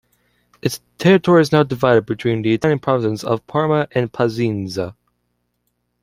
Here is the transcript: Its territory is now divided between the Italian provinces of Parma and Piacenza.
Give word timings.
Its 0.63 0.81
territory 0.97 1.43
is 1.43 1.51
now 1.51 1.61
divided 1.61 2.07
between 2.07 2.41
the 2.41 2.51
Italian 2.55 2.79
provinces 2.79 3.23
of 3.23 3.45
Parma 3.45 3.87
and 3.91 4.11
Piacenza. 4.11 4.95